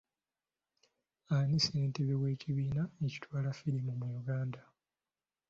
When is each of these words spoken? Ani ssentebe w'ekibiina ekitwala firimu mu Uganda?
Ani 1.35 1.57
ssentebe 1.61 2.13
w'ekibiina 2.21 2.83
ekitwala 3.05 3.49
firimu 3.59 3.91
mu 3.99 4.07
Uganda? 4.19 4.61